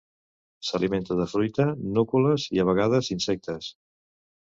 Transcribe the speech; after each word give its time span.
S'alimenta 0.69 1.17
de 1.19 1.27
fruita, 1.35 1.69
núcules 1.99 2.49
i, 2.57 2.65
a 2.65 2.69
vegades, 2.73 3.15
insectes. 3.19 3.73